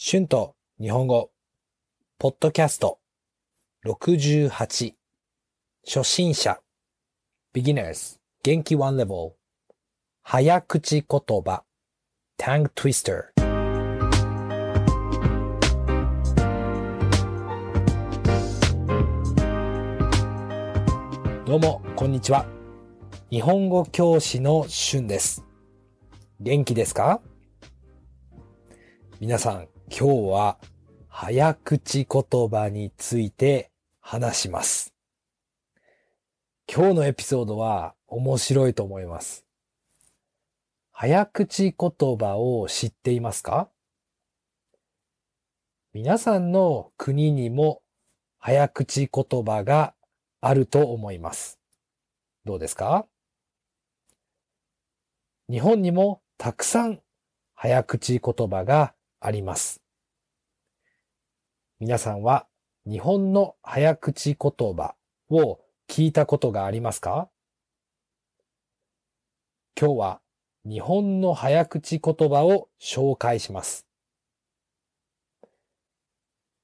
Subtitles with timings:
[0.00, 1.32] 春と日本語、
[2.20, 3.00] ポッドキャスト。
[3.84, 4.92] 68
[5.84, 6.60] 初心者。
[7.52, 9.32] beginners 元気 one level
[10.22, 11.64] 早口言葉。
[12.38, 13.24] Tongue twister
[21.44, 22.46] どうも、こんにちは。
[23.30, 25.44] 日本語教師の春です。
[26.38, 27.20] 元気ですか？
[29.18, 30.58] 皆さん、今日は
[31.08, 33.70] 早口言葉について
[34.00, 34.92] 話します。
[36.72, 39.46] 今日のエピソードは面白いと思います。
[40.92, 43.70] 早口言葉を知っていますか？
[45.94, 47.80] 皆さんの国にも
[48.38, 49.94] 早口言葉が
[50.42, 51.58] あると思います。
[52.44, 53.06] どうですか？
[55.50, 57.00] 日本にもたくさん
[57.54, 59.80] 早口言葉があります。
[61.80, 62.46] 皆さんは
[62.86, 64.94] 日本の早口言葉
[65.30, 67.28] を聞いたことがありますか？
[69.80, 70.20] 今日は
[70.64, 73.86] 日本の早口言葉を紹介します。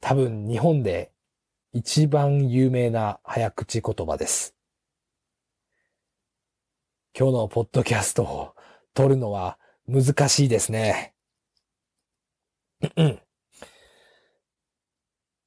[0.00, 1.10] 多分日本で
[1.72, 4.54] 一番有名な早口言葉です。
[7.18, 8.54] 今日のポッドキャストを
[8.92, 11.14] 撮るのは難しいですね。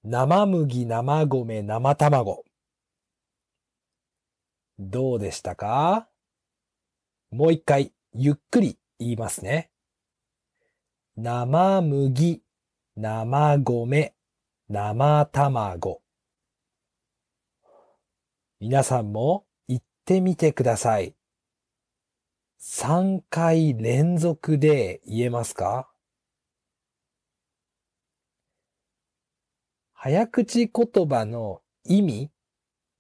[0.03, 2.43] 生麦、生米、生卵。
[4.79, 6.09] どうでしたか？
[7.31, 9.69] もう一回、ゆっくり言いますね。
[11.15, 12.41] 生麦、
[12.95, 14.15] 生米、
[14.67, 16.01] 生卵。
[18.59, 21.13] 皆さんも言ってみてください。
[22.59, 25.91] 3回連続で言えますか？
[30.01, 32.31] 早口言葉の意味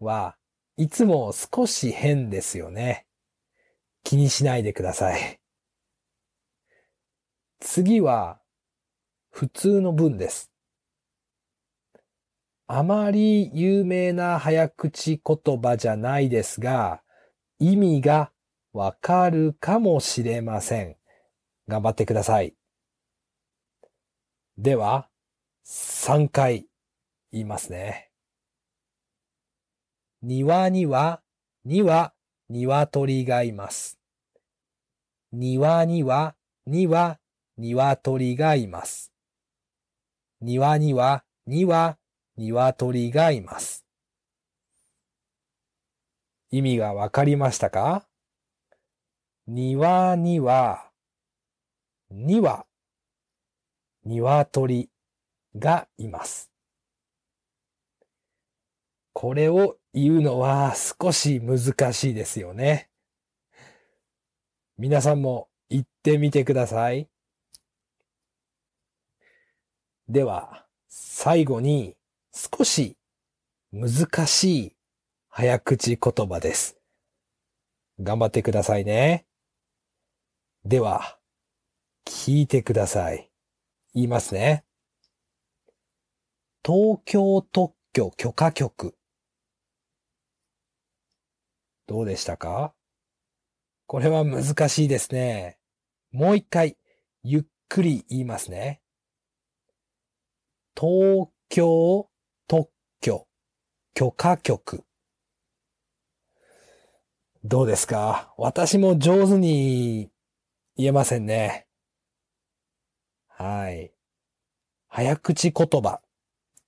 [0.01, 0.35] は
[0.75, 3.07] いつも少し変ですよね。
[4.03, 5.39] 気にしないでください。
[7.61, 8.41] 次は
[9.31, 10.51] 普通の文です。
[12.67, 17.01] あまり有名な早口言葉じゃないですが、
[17.59, 18.33] 意味が
[18.73, 20.97] わかるかもしれません。
[21.69, 22.55] 頑張ってください。
[24.57, 25.07] では、
[25.63, 26.68] 3回
[27.31, 28.11] 言いますね。
[30.21, 31.21] 庭には、
[31.63, 32.13] には、
[32.49, 33.99] 鶏がいます。
[35.31, 36.35] 庭には、
[36.65, 37.19] には、
[37.57, 39.13] 鶏がいます。
[40.41, 41.97] 庭には、には、
[42.35, 43.85] 鶏がいます。
[46.51, 48.07] 意味がわかりましたか？
[49.45, 50.91] 庭には、
[52.09, 52.65] には、
[54.03, 54.89] 鶏
[55.55, 56.49] がいます。
[59.21, 62.89] これを言うのは少し難しいですよね。
[64.77, 67.09] 皆さんも言ってみてください。
[70.07, 71.97] では、最後に
[72.31, 72.95] 少し
[73.73, 74.75] 難しい
[75.27, 76.77] 早口言葉です。
[77.99, 79.25] 頑張ってくださいね。
[80.63, 81.19] では、
[82.05, 83.29] 聞いてください。
[83.93, 84.63] 言いますね。
[86.65, 88.95] 東京特許許可局。
[91.89, 92.75] どうでしたか？
[93.87, 95.57] これは難しいですね。
[96.11, 96.77] もう一回、
[97.23, 98.79] ゆっくり言いますね。
[100.79, 102.07] 東京
[102.47, 102.69] 特
[103.01, 103.27] 許
[103.95, 104.83] 許可局。
[107.43, 108.35] どうですか？
[108.37, 110.11] 私も上手に
[110.77, 111.65] 言えませんね。
[113.29, 113.91] はい。
[114.89, 116.01] 早口言葉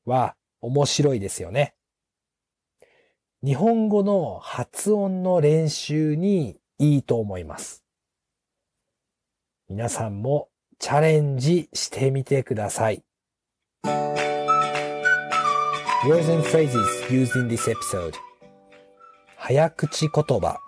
[0.05, 1.75] は面白いですよね。
[3.44, 7.84] 日本語の発音の練習にいいと思います。
[9.68, 13.03] 皆さんもチャレンジしてみてください。
[16.04, 18.13] Words and phrases used in this episode
[19.38, 20.60] 早口言葉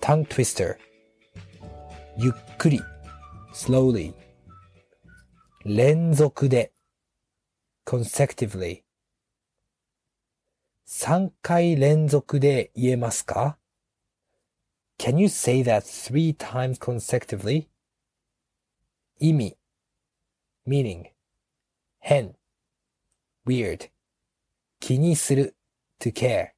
[0.00, 0.76] tongue twister
[2.16, 2.80] ゆっくり
[3.54, 4.14] slowly
[5.64, 6.72] 連続で
[7.86, 8.82] consecutively
[10.90, 13.56] 3回連続で言えますか
[14.98, 17.68] Can you say that three times consecutively?
[19.20, 19.56] 意味
[20.66, 21.04] meaning
[22.00, 22.34] 変
[23.46, 23.88] weird
[24.80, 25.54] 気にする
[26.00, 26.48] to care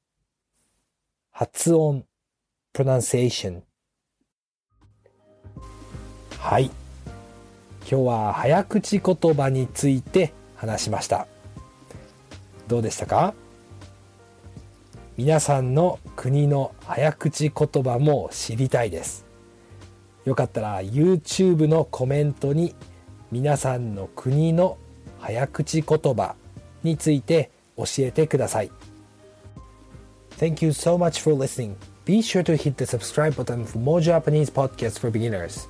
[1.29, 2.05] 発音
[2.73, 3.61] pronunciation
[6.39, 6.71] はい
[7.81, 11.27] 今日は早口言葉について話しました
[12.67, 13.35] どうでしたか
[15.15, 19.27] 皆さんの国の早口言葉も知りたいです
[20.25, 22.73] よかったら YouTube のコメントに
[23.31, 24.79] 皆さんの国の
[25.19, 26.35] 早口言葉
[26.81, 28.71] について教えてください
[30.39, 31.75] Thank you so much for listening.
[32.05, 35.67] Be sure to hit the subscribe button for more Japanese podcasts for beginners.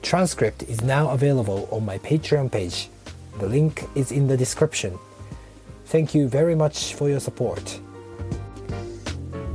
[0.00, 2.88] Transcript is now available on my Patreon page.
[3.38, 4.98] The link is in the description.
[5.84, 7.80] Thank you very much for your support.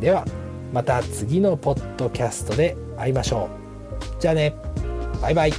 [0.04, 0.26] では
[0.74, 3.48] また次のポッドキャストで会いましょ
[4.20, 4.22] う。
[4.22, 4.54] じゃあね。
[5.22, 5.54] バイバイ。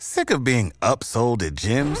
[0.00, 2.00] Sick of being upsold at gyms?